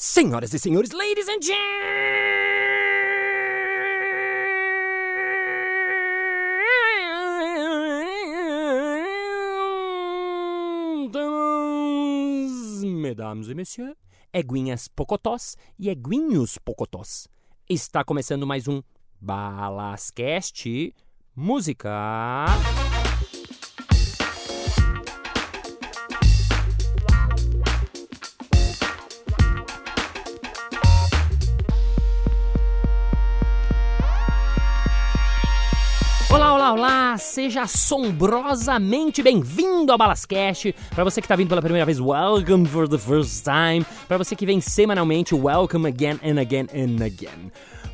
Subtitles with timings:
[0.00, 1.82] Senhoras e senhores, ladies and gentlemen,
[13.02, 13.96] mesdames e messieurs,
[14.32, 17.26] eguinhas pocotós e eguinhos pocotós.
[17.68, 18.80] Está começando mais um
[19.20, 20.94] Balascast
[21.34, 22.46] Música.
[36.38, 37.18] Olá, olá, olá!
[37.18, 40.72] Seja assombrosamente bem-vindo ao Balascast.
[40.94, 43.84] Para você que está vindo pela primeira vez, welcome for the first time.
[44.06, 47.50] Para você que vem semanalmente, welcome again and again and again.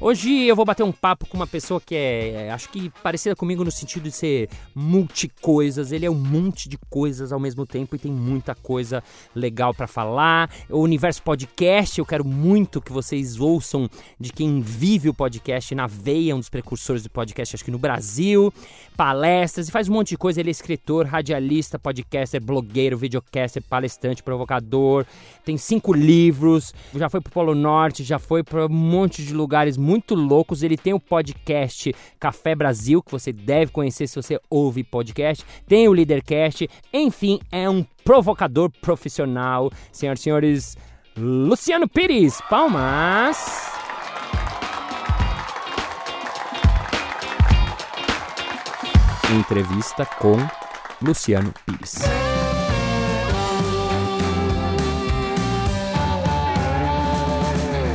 [0.06, 3.64] Hoje eu vou bater um papo com uma pessoa que é, acho que parecida comigo
[3.64, 5.92] no sentido de ser multicoisas.
[5.92, 9.02] Ele é um monte de coisas ao mesmo tempo e tem muita coisa
[9.34, 10.50] legal para falar.
[10.68, 13.88] O Universo Podcast, eu quero muito que vocês ouçam
[14.20, 17.78] de quem vive o podcast na veia, um dos precursores do podcast, acho que no
[17.78, 18.52] Brasil.
[18.98, 20.38] Palestras e faz um monte de coisa.
[20.38, 25.06] Ele é escritor, radialista, podcaster, blogueiro, videocaster, palestrante, provocador.
[25.46, 29.78] Tem cinco livros, já foi pro Polo Norte, já foi para um monte de lugares
[29.78, 30.62] muito loucos.
[30.62, 35.44] Ele tem o podcast Café Brasil, que você deve conhecer se você ouve podcast.
[35.66, 36.68] Tem o Leadercast.
[36.92, 39.70] Enfim, é um provocador profissional.
[39.92, 40.76] Senhoras e senhores,
[41.16, 42.40] Luciano Pires.
[42.48, 43.72] Palmas.
[49.38, 50.36] Entrevista com
[51.02, 52.33] Luciano Pires.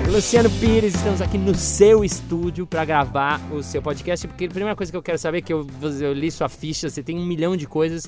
[0.10, 4.28] Luciano Pires, estamos aqui no seu estúdio para gravar o seu podcast.
[4.28, 5.68] Porque a primeira coisa que eu quero saber é que eu,
[6.02, 8.08] eu li sua ficha, você tem um milhão de coisas.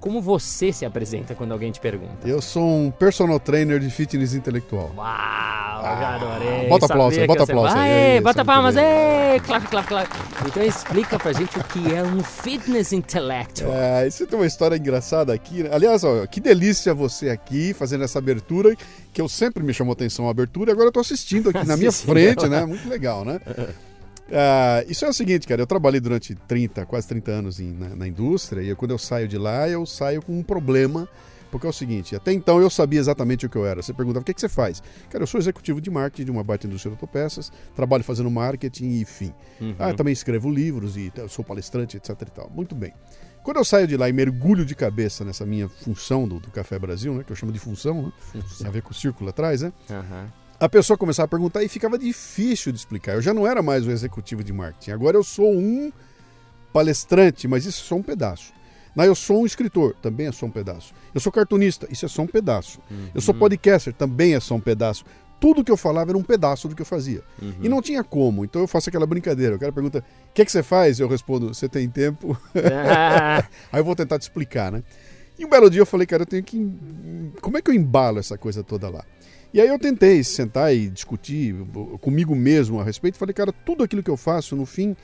[0.00, 2.26] Como você se apresenta quando alguém te pergunta?
[2.26, 4.90] Eu sou um personal trainer de fitness intelectual.
[4.96, 6.68] Uau, já adorei.
[6.68, 10.08] bota aplauso bota aplauso aí, Aê, aí, bota sabe palmas, é, clap, clap, clap.
[10.46, 13.74] Então explica pra gente o que é um fitness intellectual.
[13.74, 15.62] É, isso tem uma história engraçada aqui.
[15.64, 15.68] né?
[15.70, 18.74] Aliás, ó, que delícia você aqui fazendo essa abertura,
[19.12, 21.76] que eu sempre me chamou atenção a abertura, e agora eu tô assistindo aqui na
[21.76, 22.64] minha frente, né?
[22.64, 23.38] Muito legal, né?
[24.32, 27.88] Ah, isso é o seguinte, cara, eu trabalhei durante 30, quase 30 anos em- na,
[27.96, 31.08] na indústria, e quando eu saio de lá, eu saio com um problema.
[31.50, 33.82] Porque é o seguinte, até então eu sabia exatamente o que eu era.
[33.82, 34.80] Você perguntava, o que, que você faz?
[35.10, 38.84] Cara, eu sou executivo de marketing de uma baita indústria de autopeças, trabalho fazendo marketing
[38.90, 39.34] e enfim.
[39.60, 39.74] Uhum.
[39.76, 42.48] Ah, eu também escrevo livros e sou palestrante, etc e tal.
[42.54, 42.92] Muito bem.
[43.42, 46.78] Quando eu saio de lá e mergulho de cabeça nessa minha função do, do Café
[46.78, 49.62] Brasil, né, que eu chamo de função, né, tem a ver com o círculo atrás,
[49.62, 50.28] né, Aham.
[50.60, 53.14] A pessoa começava a perguntar e ficava difícil de explicar.
[53.14, 55.90] Eu já não era mais o executivo de marketing, agora eu sou um
[56.72, 58.52] palestrante, mas isso é só um pedaço.
[58.94, 60.92] Não, eu sou um escritor, também é só um pedaço.
[61.14, 62.80] Eu sou cartunista, isso é só um pedaço.
[63.14, 65.04] Eu sou podcaster, também é só um pedaço.
[65.40, 67.22] Tudo que eu falava era um pedaço do que eu fazia.
[67.62, 69.56] E não tinha como, então eu faço aquela brincadeira.
[69.56, 71.00] O cara pergunta: o que, é que você faz?
[71.00, 72.36] Eu respondo: você tem tempo?
[72.84, 74.82] Ah, Aí eu vou tentar te explicar, né?
[75.38, 76.70] E um belo dia eu falei, cara, eu tenho que.
[77.40, 79.02] Como é que eu embalo essa coisa toda lá?
[79.52, 81.54] E aí eu tentei sentar e discutir
[82.00, 83.18] comigo mesmo a respeito.
[83.18, 84.94] Falei, cara, tudo aquilo que eu faço, no fim,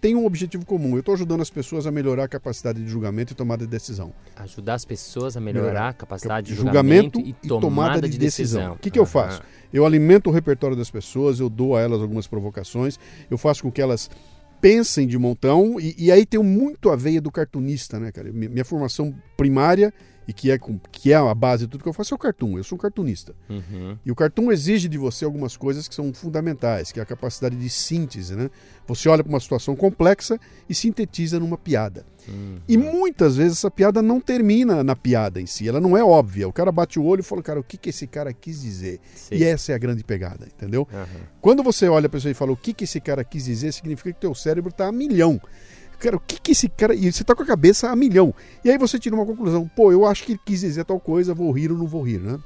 [0.00, 0.94] tem um objetivo comum.
[0.94, 4.12] Eu estou ajudando as pessoas a melhorar a capacidade de julgamento e tomada de decisão.
[4.34, 5.88] Ajudar as pessoas a melhorar Melhorar.
[5.90, 8.72] a capacidade de Julgamento julgamento, e tomada, de decisão.
[8.72, 9.40] O que, que eu faço?
[9.72, 12.98] Eu alimento o repertório das pessoas, eu dou a elas algumas provocações,
[13.30, 14.10] eu faço com que elas
[14.60, 18.32] pensem de montão, e, e aí tem muito a veia do cartunista, né, cara?
[18.32, 19.92] Mi- Minha formação primária,
[20.26, 20.58] e que é,
[20.90, 22.58] que é a base de tudo que eu faço, é o cartoon.
[22.58, 23.34] Eu sou um cartunista.
[23.48, 23.96] Uhum.
[24.04, 27.56] E o cartoon exige de você algumas coisas que são fundamentais, que é a capacidade
[27.56, 28.50] de síntese, né?
[28.86, 30.38] Você olha para uma situação complexa
[30.68, 32.04] e sintetiza numa piada.
[32.28, 32.58] Uhum.
[32.68, 36.48] E muitas vezes essa piada não termina na piada em si, ela não é óbvia.
[36.48, 39.00] O cara bate o olho e fala, cara, o que, que esse cara quis dizer?
[39.14, 39.36] Sim.
[39.36, 40.86] E essa é a grande pegada, entendeu?
[40.92, 41.06] Aham.
[41.40, 44.12] Quando você olha a pessoa e fala o que, que esse cara quis dizer, significa
[44.12, 45.40] que teu cérebro está a milhão.
[46.02, 46.96] Cara, o que, que esse cara.
[46.96, 48.34] E você tá com a cabeça a milhão.
[48.64, 49.68] E aí você tira uma conclusão.
[49.68, 52.18] Pô, eu acho que ele quis dizer tal coisa, vou rir ou não vou rir,
[52.18, 52.40] né?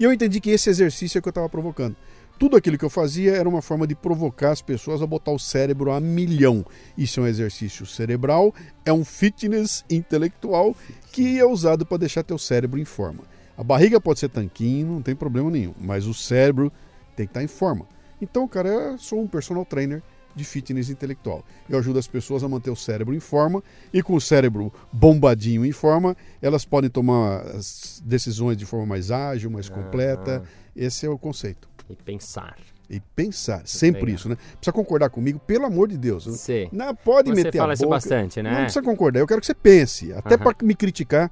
[0.00, 1.94] E eu entendi que esse exercício é que eu estava provocando.
[2.38, 5.38] Tudo aquilo que eu fazia era uma forma de provocar as pessoas a botar o
[5.38, 6.64] cérebro a milhão.
[6.96, 10.74] Isso é um exercício cerebral, é um fitness intelectual
[11.12, 13.24] que é usado para deixar teu cérebro em forma.
[13.58, 16.72] A barriga pode ser tanquinho, não tem problema nenhum, mas o cérebro
[17.14, 17.86] tem que estar em forma.
[18.22, 20.02] Então, cara, eu sou um personal trainer
[20.34, 21.44] de fitness intelectual.
[21.68, 23.62] Eu ajudo as pessoas a manter o cérebro em forma
[23.92, 29.10] e com o cérebro bombadinho em forma, elas podem tomar as decisões de forma mais
[29.10, 30.42] ágil, mais completa.
[30.74, 31.68] Esse é o conceito.
[31.88, 32.56] E pensar.
[32.88, 34.16] E pensar, sempre legal.
[34.16, 34.36] isso, né?
[34.36, 36.24] Precisa concordar comigo, pelo amor de Deus.
[36.38, 36.68] Sim.
[36.70, 37.96] Não pode Você meter fala a isso boca.
[37.96, 38.50] bastante, né?
[38.50, 40.12] Não precisa concordar, eu quero que você pense.
[40.12, 41.30] Até para me criticar.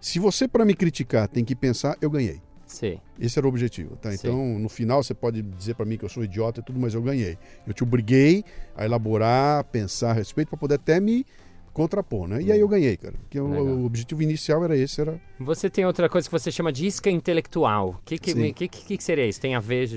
[0.00, 2.40] Se você, para me criticar, tem que pensar, eu ganhei.
[2.72, 3.00] Sei.
[3.20, 4.12] Esse era o objetivo, tá?
[4.14, 6.94] Então, no final, você pode dizer para mim que eu sou idiota e tudo, mas
[6.94, 7.36] eu ganhei.
[7.66, 8.44] Eu te obriguei
[8.76, 11.24] a elaborar, a pensar a respeito para poder até me
[11.72, 12.42] contrapor, né?
[12.42, 13.14] E aí eu ganhei, cara.
[13.18, 16.86] Porque o- objetivo inicial era esse, era Você tem outra coisa que você chama de
[16.86, 17.90] isca intelectual.
[17.90, 18.52] O que, que, Sim.
[18.52, 19.40] que, que, que seria isso?
[19.40, 19.88] Tem a ver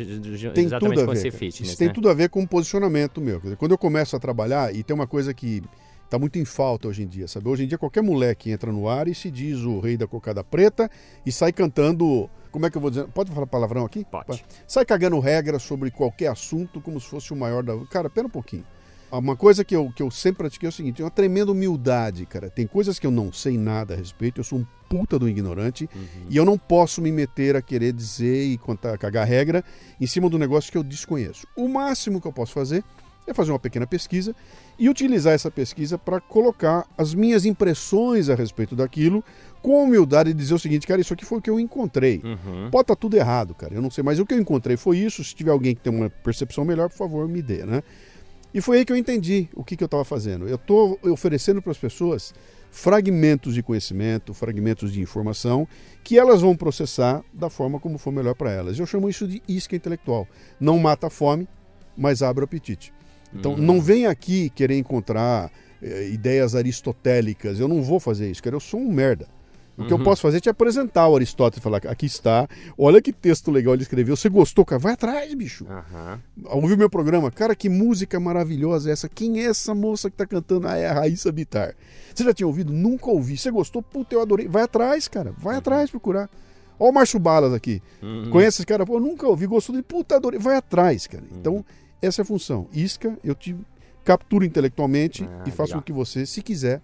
[0.53, 1.17] tem exatamente tudo a com ver.
[1.17, 1.37] esse cara.
[1.39, 1.93] fitness, Isso tem né?
[1.93, 3.41] tudo a ver com o posicionamento meu.
[3.57, 5.61] Quando eu começo a trabalhar, e tem uma coisa que
[6.09, 7.47] tá muito em falta hoje em dia, sabe?
[7.49, 10.43] Hoje em dia qualquer moleque entra no ar e se diz o rei da cocada
[10.43, 10.89] preta
[11.25, 13.07] e sai cantando, como é que eu vou dizer?
[13.07, 14.05] Pode falar palavrão aqui?
[14.05, 14.45] Pode.
[14.67, 17.73] Sai cagando regras sobre qualquer assunto como se fosse o maior da.
[17.87, 18.65] Cara, pera um pouquinho.
[19.11, 22.49] Uma coisa que eu, que eu sempre pratiquei é o seguinte: uma tremenda humildade, cara.
[22.49, 25.89] Tem coisas que eu não sei nada a respeito, eu sou um puta do ignorante
[25.95, 26.27] Uhum.
[26.29, 29.63] e eu não posso me meter a querer dizer e contar, cagar regra
[30.01, 31.47] em cima do negócio que eu desconheço.
[31.55, 32.83] O máximo que eu posso fazer
[33.27, 34.35] é fazer uma pequena pesquisa
[34.77, 39.23] e utilizar essa pesquisa para colocar as minhas impressões a respeito daquilo
[39.61, 42.21] com humildade e dizer o seguinte, cara, isso aqui foi o que eu encontrei.
[42.23, 42.69] Uhum.
[42.69, 43.73] Pode estar tudo errado, cara.
[43.73, 45.23] Eu não sei, mas o que eu encontrei foi isso.
[45.23, 47.81] Se tiver alguém que tem uma percepção melhor, por favor, me dê, né?
[48.53, 50.47] E foi aí que eu entendi o que, que eu estava fazendo.
[50.47, 52.33] Eu estou oferecendo para as pessoas
[52.71, 55.67] fragmentos de conhecimento, fragmentos de informação
[56.03, 58.77] que elas vão processar da forma como for melhor para elas.
[58.77, 60.27] Eu chamo isso de isca intelectual.
[60.59, 61.47] Não mata a fome,
[61.97, 62.93] mas abre o apetite.
[63.35, 63.57] Então, Hum.
[63.57, 65.51] não vem aqui querer encontrar
[65.81, 67.59] eh, ideias aristotélicas.
[67.59, 68.55] Eu não vou fazer isso, cara.
[68.55, 69.27] Eu sou um merda.
[69.77, 70.03] O que eu Uhum.
[70.05, 72.47] posso fazer é te apresentar o Aristóteles e falar: aqui está,
[72.77, 74.15] olha que texto legal ele escreveu.
[74.15, 74.79] Você gostou, cara?
[74.79, 75.65] Vai atrás, bicho.
[75.69, 76.21] Aham.
[76.45, 77.29] Ouviu meu programa?
[77.29, 79.09] Cara, que música maravilhosa é essa?
[79.09, 80.65] Quem é essa moça que tá cantando?
[80.65, 81.75] Ah, é a Raíssa Bitar.
[82.13, 82.71] Você já tinha ouvido?
[82.71, 83.35] Nunca ouvi.
[83.37, 83.81] Você gostou?
[83.83, 84.47] Puta, eu adorei.
[84.47, 85.33] Vai atrás, cara.
[85.37, 86.29] Vai atrás procurar.
[86.79, 87.81] Ó o Márcio Balas aqui.
[88.01, 88.29] Uhum.
[88.31, 88.85] Conhece esse cara?
[88.85, 89.45] Pô, nunca ouvi.
[89.45, 89.85] Gostou dele?
[89.87, 90.39] Puta, adorei.
[90.39, 91.23] Vai atrás, cara.
[91.29, 91.37] Uhum.
[91.37, 91.65] Então,
[92.05, 92.67] essa é a função.
[92.73, 93.55] Isca, eu te
[94.03, 95.81] capturo intelectualmente Ah, e faço legal.
[95.81, 96.81] com que você, se quiser,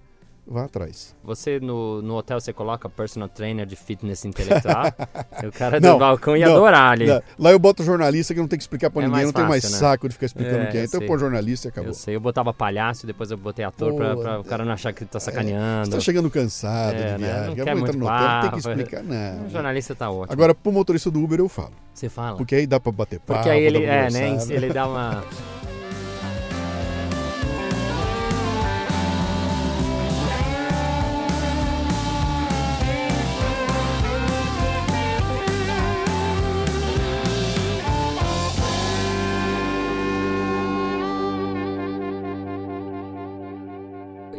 [0.52, 1.16] vá atrás.
[1.24, 4.86] Você no, no hotel você coloca personal trainer de fitness intelectual.
[5.48, 7.06] o cara do Não, balcão ia não, adorar ali.
[7.08, 9.46] Lá, lá eu boto jornalista que não tem que explicar pra É ninguém, não tem
[9.46, 9.80] mais fácil, né?
[9.80, 10.84] saco de ficar explicando É, quem é.
[10.84, 11.08] eu Então eu sei.
[11.08, 11.90] pôr jornalista e acabou.
[11.90, 14.74] Eu sei, eu botava palhaço, depois eu botei ator pra, Pô, pra o cara não
[14.74, 15.90] achar que tá Você sacaneando.
[15.92, 17.18] tá chegando cansado É, de né?
[17.18, 17.50] viagem.
[17.52, 19.50] Não eu quer muito no hotel, não tem que explicar, O não.
[19.50, 20.34] jornalista tá ótimo.
[20.34, 21.72] Agora, pro motorista do Uber eu falo.
[21.94, 22.38] você fala.
[22.38, 23.34] Porque aí dá pra bater papo.
[23.40, 25.24] Porque aí ele, é, né, ele dá uma...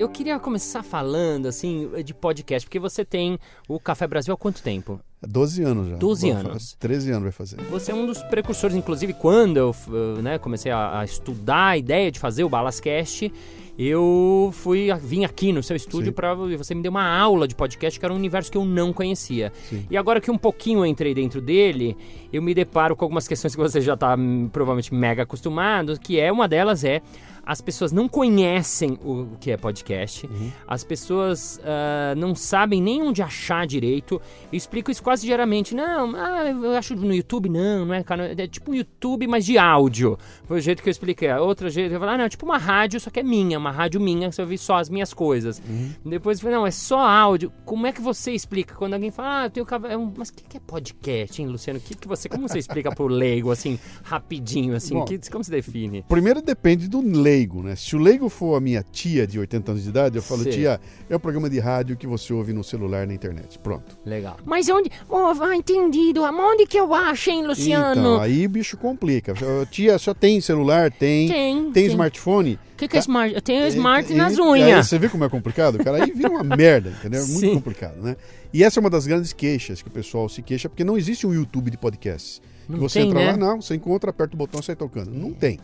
[0.02, 3.38] Eu queria começar falando, assim, de podcast, porque você tem
[3.68, 4.98] o Café Brasil há quanto tempo?
[5.24, 5.94] 12 anos já.
[5.94, 6.76] 12 Vou- anos.
[6.80, 7.60] 13 anos vai fazer.
[7.70, 9.72] Você é um dos precursores, inclusive, quando eu
[10.20, 13.32] né, comecei a, a estudar a ideia de fazer o Balascast,
[13.78, 17.98] eu fui vim aqui no seu estúdio para você me deu uma aula de podcast
[17.98, 19.52] que era um universo que eu não conhecia.
[19.70, 19.86] Sim.
[19.88, 21.96] E agora que um pouquinho eu entrei dentro dele,
[22.32, 24.16] eu me deparo com algumas questões que você já está
[24.52, 27.00] provavelmente mega acostumado, que é uma delas é
[27.44, 30.50] as pessoas não conhecem o que é podcast, Uhum.
[30.66, 34.20] as pessoas ah, não sabem nem onde achar direito.
[34.52, 35.74] Eu explico isso quase diariamente.
[35.74, 38.04] Não, ah, eu acho no YouTube, não, não é.
[38.38, 40.16] É tipo um YouTube, mas de áudio.
[40.44, 41.28] Foi o jeito que eu expliquei.
[41.30, 43.58] A Outra jeito eu falei, ah, não, é tipo uma rádio, só que é minha,
[43.58, 45.60] uma rádio minha, que você ouvir só as minhas coisas.
[46.04, 47.52] Depois eu falei, não, é só áudio.
[47.64, 48.74] Como é que você explica?
[48.74, 51.48] Quando alguém fala, ah, eu tenho cava- é Mas o que, que é podcast, hein,
[51.48, 51.80] Luciano?
[51.80, 54.94] Que que você, como você explica pro leigo, assim, rapidinho, assim?
[54.94, 56.02] Bom, que, como se define?
[56.08, 57.31] Primeiro depende do leigo,
[57.62, 57.74] né?
[57.76, 60.50] Se o leigo for a minha tia de 80 anos de idade, eu falo, Sim.
[60.50, 63.58] tia, é o programa de rádio que você ouve no celular na internet.
[63.58, 63.98] Pronto.
[64.04, 64.36] Legal.
[64.44, 64.90] Mas onde.
[65.08, 66.22] Oh, vai entendido.
[66.22, 68.00] Onde que eu acho, hein, Luciano?
[68.00, 69.34] Então, aí o bicho complica.
[69.70, 70.90] Tia, só tem celular?
[70.90, 71.28] Tem.
[71.28, 71.72] Tem.
[71.72, 72.58] Tem smartphone?
[72.74, 73.34] O que, que é smart?
[73.34, 74.88] Eu tenho smart E- nas Aí unhas.
[74.88, 76.02] você vê como é complicado, cara?
[76.04, 77.20] Aí vira uma merda, entendeu?
[77.22, 77.54] É muito Sim.
[77.54, 78.16] complicado, né?
[78.52, 81.26] E essa é uma das grandes queixas que o pessoal se queixa, porque não existe
[81.26, 82.42] um YouTube de podcasts.
[82.68, 83.30] Não você tem, entra né?
[83.32, 85.10] lá, não, você encontra, aperta o botão e sai tocando.
[85.12, 85.58] Não tem.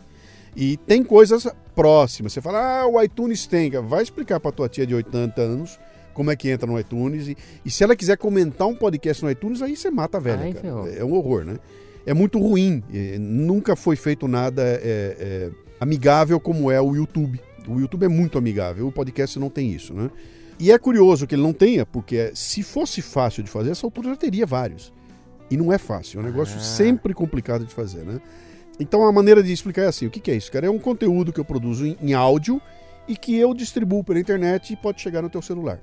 [0.55, 2.33] E tem coisas próximas.
[2.33, 3.71] Você fala, ah, o iTunes tem.
[3.71, 5.79] Vai explicar pra tua tia de 80 anos
[6.13, 7.27] como é que entra no iTunes.
[7.29, 10.41] E, e se ela quiser comentar um podcast no iTunes, aí você mata a velha,
[10.43, 10.53] Ai.
[10.97, 11.57] É um horror, né?
[12.05, 12.83] É muito ruim.
[12.91, 17.39] E nunca foi feito nada é, é, amigável como é o YouTube.
[17.67, 20.09] O YouTube é muito amigável, o podcast não tem isso, né?
[20.59, 24.09] E é curioso que ele não tenha, porque se fosse fácil de fazer, essa altura
[24.09, 24.91] já teria vários.
[25.49, 26.61] E não é fácil, é um negócio Ah.
[26.63, 28.19] sempre complicado de fazer, né?
[28.79, 30.67] Então a maneira de explicar é assim: o que, que é isso, cara?
[30.67, 32.61] É um conteúdo que eu produzo em, em áudio
[33.07, 35.79] e que eu distribuo pela internet e pode chegar no teu celular.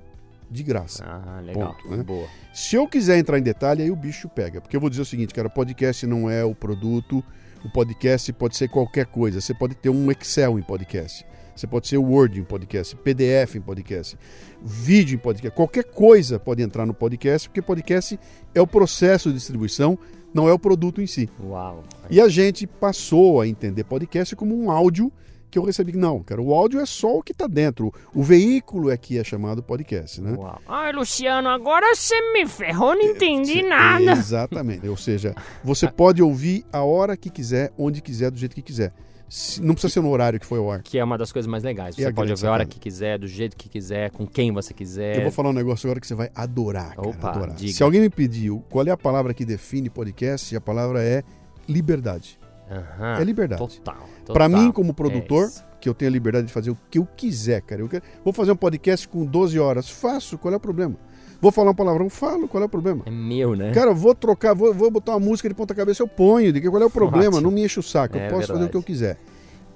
[0.49, 1.03] De graça.
[1.05, 1.75] Ah, legal.
[1.75, 2.03] Ponto, né?
[2.03, 2.27] Boa.
[2.53, 4.61] Se eu quiser entrar em detalhe, aí o bicho pega.
[4.61, 7.21] Porque eu vou dizer o seguinte, cara, podcast não é o produto,
[7.65, 9.41] o podcast pode ser qualquer coisa.
[9.41, 11.25] Você pode ter um Excel em podcast.
[11.53, 14.15] Você pode ser Word em podcast, PDF em podcast,
[14.61, 15.55] vídeo em podcast.
[15.55, 18.19] Qualquer coisa pode entrar no podcast, porque podcast
[18.53, 19.97] é o processo de distribuição,
[20.37, 21.27] não é o produto em si.
[21.43, 21.83] Uau.
[22.11, 25.11] E a gente passou a entender podcast como um áudio
[25.49, 25.97] que eu recebi.
[25.97, 27.91] Não, cara, o áudio é só o que está dentro.
[28.13, 30.35] O veículo é que é chamado podcast, né?
[30.37, 30.61] Uau.
[30.67, 34.11] Ai, Luciano, agora você me ferrou, não entendi Cê- nada.
[34.11, 34.87] Exatamente.
[34.87, 38.93] Ou seja, você pode ouvir a hora que quiser, onde quiser, do jeito que quiser.
[39.29, 40.81] Se- Não precisa ser no horário que foi ao ar.
[40.81, 41.95] Que é uma das coisas mais legais.
[41.95, 44.73] Você a pode ouvir a hora que quiser, do jeito que quiser, com quem você
[44.73, 45.17] quiser.
[45.17, 47.07] Eu vou falar um negócio agora que você vai adorar, cara.
[47.09, 47.55] Opa, adorar.
[47.55, 47.73] diga.
[47.73, 51.23] Se alguém me pediu qual é a palavra que define podcast, a palavra é
[51.67, 52.39] liberdade.
[52.69, 53.17] Aham.
[53.19, 53.59] É liberdade.
[53.61, 53.95] Total.
[54.25, 54.33] total.
[54.33, 57.05] Pra mim, como produtor, É que eu tenho a liberdade de fazer o que eu
[57.05, 57.81] quiser, cara.
[57.81, 60.95] Eu quero- vou fazer um podcast com 12 horas, faço, qual é o problema?
[61.39, 63.03] Vou falar um palavrão, falo, qual é o problema?
[63.05, 63.71] É meu, né?
[63.71, 66.51] Cara, eu vou trocar, vou, vou botar uma música de ponta cabeça, eu ponho.
[66.51, 67.27] De que qual é o problema?
[67.35, 67.41] Ótimo.
[67.41, 68.71] Não me enche o saco, eu É posso fazer o verdade.
[68.71, 69.17] que eu quiser.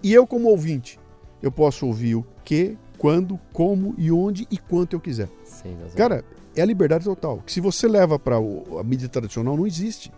[0.02, 1.00] E eu, como ouvinte,
[1.42, 5.30] eu posso ouvir o que, quando, como e onde e quanto eu quiser.
[5.44, 5.90] Sensacional.
[5.96, 6.26] Cara,
[6.56, 7.42] é a liberdade total.
[7.46, 10.12] Que se você leva para a mídia tradicional, não existe.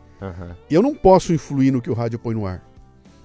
[0.71, 2.63] Eu não posso influir no que o rádio põe no ar.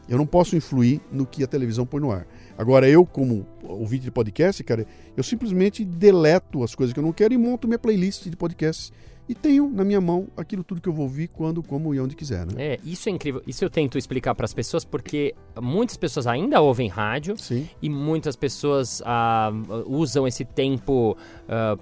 [0.09, 2.27] Eu não posso influir no que a televisão põe no ar.
[2.57, 4.87] Agora, eu, como ouvinte de podcast, cara,
[5.17, 8.93] eu simplesmente deleto as coisas que eu não quero e monto minha playlist de podcasts.
[9.29, 12.17] E tenho na minha mão aquilo tudo que eu vou ouvir, quando, como e onde
[12.17, 12.53] quiser, né?
[12.57, 13.43] É, isso é incrível.
[13.47, 17.69] Isso eu tento explicar para as pessoas porque muitas pessoas ainda ouvem rádio Sim.
[17.83, 19.51] e muitas pessoas ah,
[19.87, 21.15] usam esse tempo
[21.47, 21.77] ah,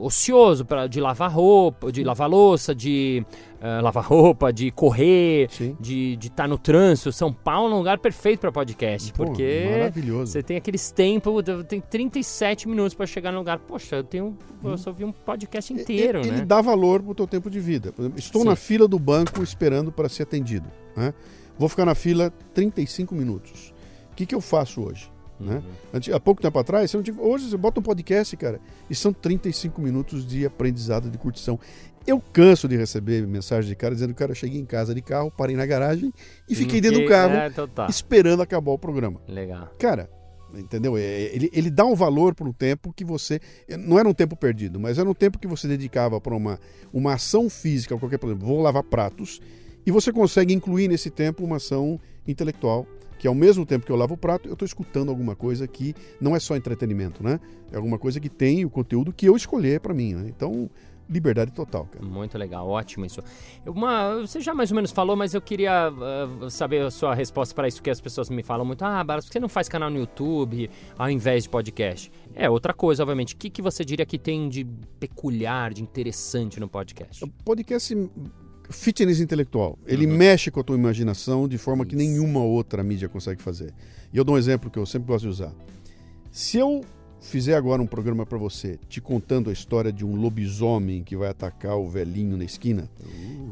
[0.00, 3.24] ocioso para de lavar roupa, de lavar louça, de
[3.60, 5.76] ah, lavar roupa, de correr, Sim.
[5.78, 7.12] de estar no trânsito.
[7.12, 10.32] São Paulo é um lugar perfeito para podcast, Pô, porque Maravilhoso.
[10.32, 13.60] você tem aqueles tempos, tem 37 minutos para chegar no lugar.
[13.60, 16.36] Poxa, eu tenho, eu só ouvi um podcast inteiro, ele, né?
[16.38, 17.92] ele dá valor pro teu tempo de vida.
[17.98, 18.48] Exemplo, estou Sim.
[18.48, 20.68] na fila do banco esperando para ser atendido.
[20.96, 21.12] né?
[21.58, 23.72] Vou ficar na fila 35 minutos.
[24.12, 25.10] O que, que eu faço hoje?
[25.38, 25.62] né?
[25.94, 26.14] Uhum.
[26.14, 28.60] Há pouco tempo atrás, você tinha- hoje você bota um podcast, cara,
[28.90, 31.58] e são 35 minutos de aprendizado, de curtição.
[32.06, 35.30] Eu canso de receber mensagem de cara dizendo, cara, eu cheguei em casa de carro,
[35.30, 36.12] parei na garagem
[36.48, 37.88] e fiquei dentro do carro É, total.
[37.88, 39.18] esperando acabar o programa.
[39.26, 39.70] Legal.
[39.78, 40.10] Cara,
[40.54, 40.96] entendeu?
[40.96, 43.40] É, Ele, ele dá um valor para um tempo que você.
[43.78, 46.58] Não era um tempo perdido, mas era um tempo que você dedicava para uma,
[46.92, 48.44] uma ação física, qualquer problema.
[48.44, 49.40] Vou lavar pratos,
[49.84, 52.86] e você consegue incluir nesse tempo uma ação intelectual.
[53.18, 55.94] Que ao mesmo tempo que eu lavo o prato, eu estou escutando alguma coisa que
[56.18, 57.38] não é só entretenimento, né?
[57.70, 60.24] É alguma coisa que tem o conteúdo que eu escolher para mim, né?
[60.34, 60.70] Então,
[61.10, 62.04] liberdade total, cara.
[62.04, 63.20] Muito legal, ótimo isso.
[63.66, 67.54] Uma, você já mais ou menos falou, mas eu queria ah, saber a sua resposta
[67.54, 68.82] para isso que as pessoas me falam muito.
[68.84, 72.12] Ah, Balas, por que você não faz canal no YouTube ao invés de podcast?
[72.34, 73.34] É outra coisa, obviamente.
[73.34, 74.64] O que, que você diria que tem de
[75.00, 77.24] peculiar, de interessante no podcast?
[77.24, 77.94] O podcast
[78.70, 79.76] fitness intelectual.
[79.84, 80.16] Ele Uhum.
[80.16, 83.74] mexe com a tua imaginação de forma que nenhuma outra mídia consegue fazer.
[84.12, 85.52] E eu dou um exemplo que eu sempre gosto de usar.
[86.30, 86.82] Se eu
[87.20, 91.28] fizer agora um programa para você, te contando a história de um lobisomem que vai
[91.28, 92.88] atacar o velhinho na esquina,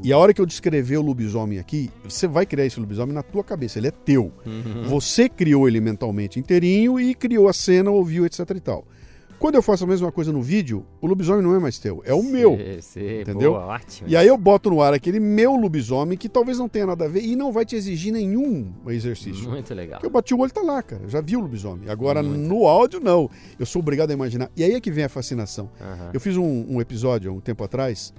[0.02, 3.22] e a hora que eu descrever o lobisomem aqui, você vai criar esse lobisomem na
[3.22, 4.32] tua cabeça, ele é teu.
[4.46, 4.84] Uhum.
[4.84, 8.84] Você criou ele mentalmente inteirinho e criou a cena, ouviu, etc e tal.
[9.38, 12.12] Quando eu faço a mesma coisa no vídeo, o lobisomem não é mais teu, é
[12.12, 12.56] o meu.
[12.56, 13.52] Sim, sim, entendeu?
[13.52, 14.08] Boa, ótimo.
[14.08, 17.08] E aí eu boto no ar aquele meu lobisomem que talvez não tenha nada a
[17.08, 19.48] ver e não vai te exigir nenhum exercício.
[19.48, 19.98] Muito legal.
[20.00, 21.02] Porque eu bati o olho tá lá, cara.
[21.04, 21.88] Eu já vi o lobisomem.
[21.88, 22.38] Agora Muito.
[22.48, 23.30] no áudio, não.
[23.58, 24.50] Eu sou obrigado a imaginar.
[24.56, 25.70] E aí é que vem a fascinação.
[25.80, 28.12] Aham, Eu fiz um, um episódio há um tempo atrás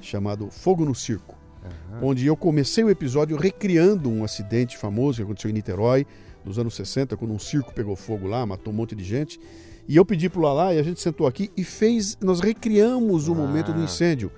[0.00, 2.00] chamado Fogo no Circo, aham.
[2.06, 6.06] onde eu comecei o episódio recriando um acidente famoso que aconteceu em Niterói,
[6.44, 9.40] nos anos 60, quando um circo pegou fogo lá, matou um monte de gente.
[9.88, 12.16] E eu pedi pro Lala e a gente sentou aqui e fez.
[12.20, 13.36] Nós recriamos o Ah.
[13.36, 14.30] momento do incêndio.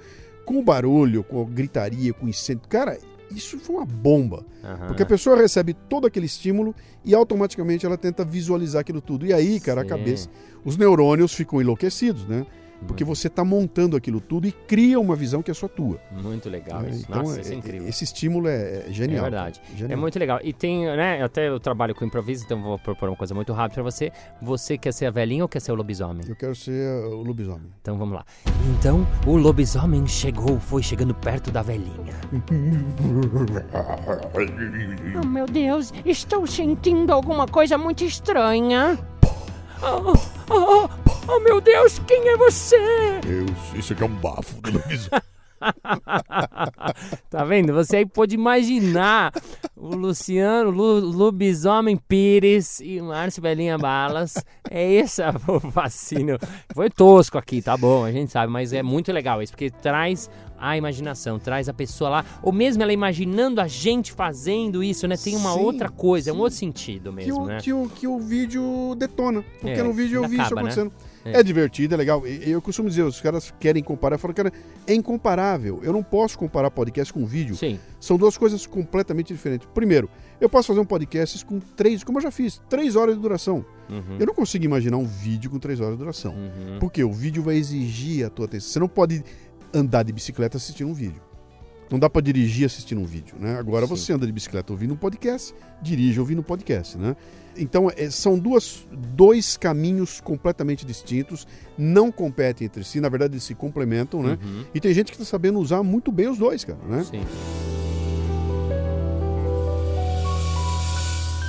[0.44, 2.68] Com o barulho, com a gritaria, com o incêndio.
[2.68, 2.98] Cara,
[3.30, 4.44] isso foi uma bomba.
[4.64, 4.86] aham.
[4.88, 6.74] Porque a pessoa recebe todo aquele estímulo
[7.04, 9.24] e automaticamente ela tenta visualizar aquilo tudo.
[9.26, 9.90] E aí, cara, a Sim.
[9.90, 10.28] cabeça.
[10.64, 12.44] Os neurônios ficam enlouquecidos, né?
[12.86, 15.98] Porque você está montando aquilo tudo e cria uma visão que é só tua.
[16.10, 16.90] Muito legal né?
[16.90, 17.06] isso.
[17.08, 17.88] Então, Nossa, é- isso é incrível.
[17.88, 19.26] esse estímulo é, é genial.
[19.26, 19.60] É verdade.
[19.60, 19.76] cara.
[19.76, 19.98] Genial.
[19.98, 20.40] É muito legal.
[20.42, 21.22] E tem, né?
[21.22, 24.12] Até eu trabalho com improviso, então vou propor uma coisa muito rápida pra você.
[24.42, 26.22] Você quer ser a velhinha ou quer ser o lobisomem?
[26.28, 27.70] Eu quero ser uh, o lobisomem.
[27.80, 28.24] Então vamos lá.
[28.78, 32.14] Então o lobisomem chegou, foi chegando perto da velhinha.
[35.22, 38.98] Oh, meu Deus, estou sentindo alguma coisa muito estranha.
[39.82, 40.12] Oh,
[40.50, 40.88] oh, oh,
[41.28, 42.76] oh, meu Deus, quem é você?
[43.26, 45.22] Eu, isso aqui é um bafo do lobisomem.
[47.30, 47.72] tá vendo?
[47.72, 49.32] Você aí pode imaginar
[49.74, 54.34] o Luciano, Lu, Lubisomem Pires e o Márcio Belinha Balas.
[54.70, 56.38] É esse o fascínio.
[56.74, 60.30] Foi tosco aqui, tá bom, a gente sabe, mas é muito legal isso, porque traz
[60.58, 65.16] a imaginação, traz a pessoa lá, ou mesmo ela imaginando a gente fazendo isso, né?
[65.16, 66.42] Tem uma Sim, outra coisa, é um sim.
[66.42, 67.58] outro sentido que mesmo, o, né?
[67.60, 69.44] que, o, que o vídeo detona.
[69.60, 70.90] Porque É, no vídeo eu vi isso acaba, né?
[71.32, 71.40] É.
[71.40, 71.42] É.
[71.42, 72.26] divertido, é legal.
[72.26, 74.14] Eu costumo dizer, os caras querem comparar.
[74.16, 74.52] Eu falo, cara,
[74.86, 75.80] é incomparável.
[75.82, 77.56] Eu não posso comparar podcast com vídeo.
[77.56, 79.66] Sim, São duas coisas completamente diferentes.
[79.74, 80.08] Primeiro,
[80.40, 83.64] eu posso fazer um podcast com três, como eu já fiz, três horas de duração.
[83.90, 86.32] uhum, Eu não consigo imaginar um vídeo com três horas de duração.
[86.34, 86.78] uhum.
[86.78, 88.70] Porque o vídeo vai exigir a tua atenção.
[88.72, 89.24] Você não pode
[89.74, 91.20] andar de bicicleta assistindo um vídeo.
[91.90, 93.58] Não dá para dirigir assistindo um vídeo, né?
[93.58, 93.96] Agora Sim.
[93.96, 97.14] você anda de bicicleta ouvindo um podcast, dirige ouvindo um podcast, né?
[97.56, 101.46] Então é, são duas, dois caminhos completamente distintos,
[101.78, 104.38] não competem entre si, na verdade eles se complementam, né?
[104.42, 107.04] Uhum, E tem gente que está sabendo usar muito bem os dois, cara, né?
[107.04, 107.22] Sim.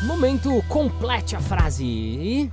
[0.06, 1.84] Momento complete a frase.
[1.84, 2.52] E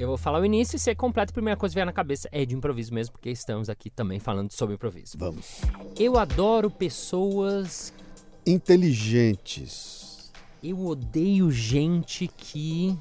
[0.00, 2.26] Eu vou falar o início e você completa a primeira coisa que vier na cabeça.
[2.32, 5.18] É de improviso mesmo, porque estamos aqui também falando sobre improviso.
[5.18, 5.60] Vamos.
[5.98, 7.92] Eu adoro pessoas.
[8.46, 10.32] Inteligentes.
[10.64, 12.98] Eu odeio gente que.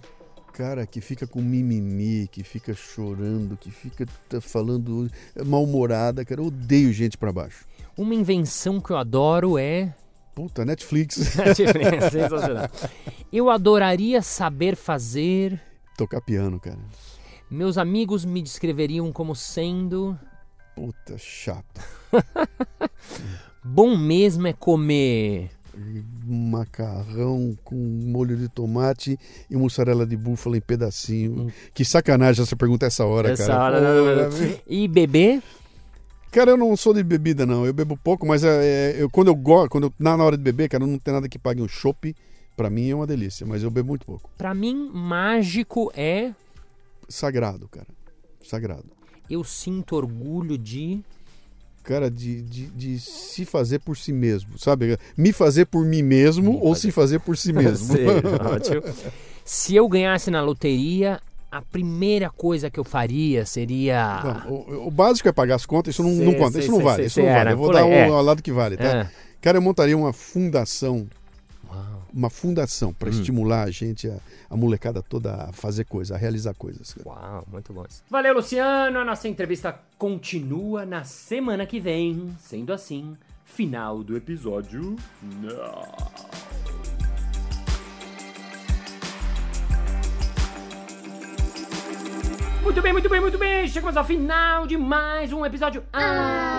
[0.51, 4.05] Cara, que fica com mimimi, que fica chorando, que fica
[4.41, 5.09] falando
[5.45, 6.41] mal-humorada, cara.
[6.41, 7.65] Eu odeio gente pra baixo.
[7.97, 9.95] Uma invenção que eu adoro é.
[10.35, 11.15] Puta, Netflix.
[12.11, 12.69] Sensacional.
[13.31, 15.68] Eu adoraria saber fazer.
[15.99, 16.79] Tocar piano, cara.
[17.51, 20.17] Meus amigos me descreveriam como sendo.
[20.73, 21.81] Puta, chato.
[23.61, 25.51] Bom mesmo é comer.
[26.25, 31.33] Macarrão com molho de tomate e mussarela de búfala em pedacinho.
[31.33, 31.51] Hum.
[31.73, 33.77] Que sacanagem essa pergunta essa hora, Essa cara.
[33.77, 34.57] hora, Porra, né?
[34.65, 35.43] E beber.
[36.31, 37.65] Cara, eu não sou de bebida, não.
[37.65, 40.37] Eu bebo pouco, mas é, é, eu, quando eu gosto, quando eu, na, na hora
[40.37, 42.15] de beber, cara, não tem nada que pague um chopp.
[42.59, 44.29] Pra mim é uma delícia, mas eu bebo muito pouco.
[44.37, 46.33] Pra mim, mágico é.
[47.07, 47.87] Sagrado, cara.
[48.43, 48.83] Sagrado.
[49.29, 50.99] Eu sinto orgulho de.
[51.83, 54.97] Cara, de, de, de se fazer por si mesmo, sabe?
[55.15, 56.81] Me fazer por mim mesmo Me ou fazer.
[56.81, 57.87] se fazer por si mesmo.
[57.95, 58.05] Sei,
[58.53, 58.81] ótimo.
[59.45, 64.43] Se eu ganhasse na loteria, a primeira coisa que eu faria seria.
[64.45, 67.05] Não, o, o básico é pagar as contas, isso não, não conta, isso não vale,
[67.05, 67.39] isso não vale.
[67.39, 68.09] era, Eu vou dar o é.
[68.09, 68.83] ao lado que vale, tá?
[68.83, 69.09] É.
[69.39, 71.07] Cara, eu montaria uma fundação,
[71.71, 71.98] Uau.
[72.13, 73.13] Uma fundação para Hum.
[73.13, 74.17] estimular a gente, a,
[74.49, 76.93] a molecada toda a fazer coisa, a realizar coisas.
[76.93, 77.07] cara.
[77.09, 78.03] Uau, muito bom isso.
[78.09, 78.99] Valeu, Luciano.
[78.99, 82.35] A nossa entrevista continua na semana que vem.
[82.39, 84.95] Sendo assim, final do episódio.
[85.21, 86.79] Não.
[92.63, 93.67] Muito bem, muito bem, muito bem.
[93.67, 95.83] Chegamos ao final de mais um episódio.
[95.91, 96.58] Ah!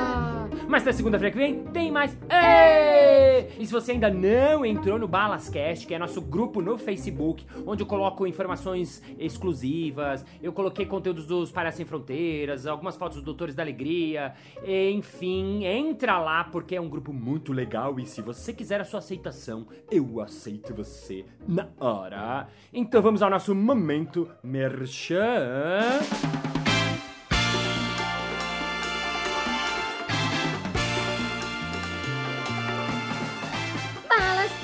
[0.70, 2.16] Mas na segunda-feira que vem tem mais.
[2.30, 3.48] Ê!
[3.58, 7.82] E se você ainda não entrou no Balascast, que é nosso grupo no Facebook, onde
[7.82, 13.56] eu coloco informações exclusivas, eu coloquei conteúdos dos Palhaços Sem Fronteiras, algumas fotos dos Doutores
[13.56, 14.32] da Alegria,
[14.64, 19.00] enfim, entra lá porque é um grupo muito legal e se você quiser a sua
[19.00, 22.46] aceitação, eu aceito você na hora.
[22.72, 25.18] Então vamos ao nosso momento merchan.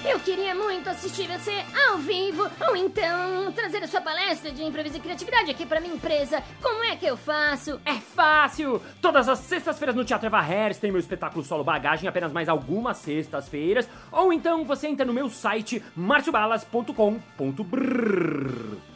[0.08, 4.98] Eu queria muito assistir você ao vivo, ou então trazer a sua palestra de improviso
[4.98, 6.40] e criatividade aqui pra minha empresa.
[6.62, 7.80] Como é que eu faço?
[7.84, 8.80] É fácil!
[9.02, 12.98] Todas as sextas-feiras no Teatro Eva Harris tem meu espetáculo solo bagagem, apenas mais algumas
[12.98, 13.88] sextas-feiras.
[14.12, 18.95] Ou então você entra no meu site marciobalas.com.br.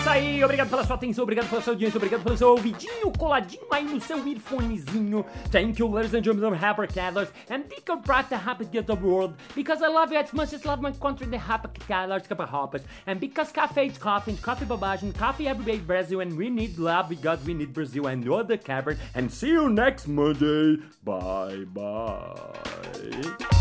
[0.00, 3.66] Isso aí, obrigado pela sua atenção, obrigado pela sua audiência, obrigado pelo seu ouvidinho coladinho
[3.70, 5.26] aí no seu earphonezinho.
[5.52, 9.34] Thank you, ladies and gentlemen, happy cattlers, and be proud the happiest of the world,
[9.54, 12.48] because I love you as much as love my country, the happy cattlers, cup of
[12.48, 16.48] hoppers, and because coffee is coffee, and coffee bobagem, coffee every day Brazil, and we
[16.48, 20.78] need love because we need Brazil, and you're the cavern, and see you next Monday.
[21.04, 23.59] Bye, bye.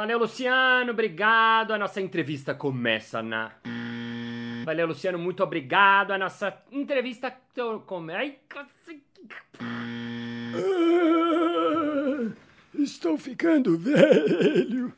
[0.00, 1.74] Valeu, Luciano, obrigado.
[1.74, 3.52] A nossa entrevista começa na.
[4.64, 6.12] Valeu, Luciano, muito obrigado.
[6.12, 7.36] A nossa entrevista
[7.84, 8.34] começa.
[8.48, 9.02] Cacete.
[12.72, 14.90] Estou ficando velho.